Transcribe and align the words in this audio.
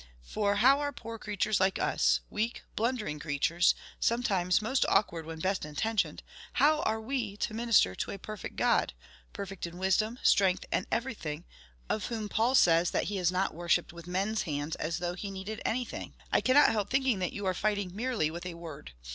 for 0.23 0.55
how 0.55 0.79
are 0.79 0.91
poor 0.91 1.19
creatures 1.19 1.59
like 1.59 1.77
us 1.77 2.21
weak, 2.31 2.63
blundering 2.75 3.19
creatures, 3.19 3.75
sometimes 3.99 4.59
most 4.59 4.83
awkward 4.89 5.27
when 5.27 5.37
best 5.37 5.63
intentioned 5.63 6.23
how 6.53 6.79
are 6.81 6.99
we 6.99 7.37
to 7.37 7.53
minister 7.53 7.93
to 7.93 8.09
a 8.09 8.17
perfect 8.17 8.55
God 8.55 8.93
perfect 9.31 9.67
in 9.67 9.77
wisdom, 9.77 10.17
strength, 10.23 10.65
and 10.71 10.87
everything 10.91 11.45
of 11.87 12.07
whom 12.07 12.29
Paul 12.29 12.55
says 12.55 12.89
that 12.89 13.03
he 13.13 13.19
is 13.19 13.31
not 13.31 13.53
worshipped 13.53 13.93
with 13.93 14.07
men's 14.07 14.41
hands 14.41 14.75
as 14.77 14.97
though 14.97 15.13
he 15.13 15.29
needed 15.29 15.61
anything? 15.65 16.15
I 16.31 16.41
cannot 16.41 16.71
help 16.71 16.89
thinking 16.89 17.19
that 17.19 17.31
you 17.33 17.45
are 17.45 17.53
fighting 17.53 17.95
merely 17.95 18.31
with 18.31 18.47
a 18.47 18.55
word. 18.55 18.93